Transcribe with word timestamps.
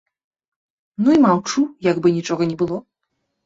Ну 1.03 1.09
і 1.17 1.21
маўчу, 1.27 1.67
як 1.91 2.03
бы 2.05 2.17
нічога 2.19 2.51
не 2.51 2.61
было. 2.67 2.85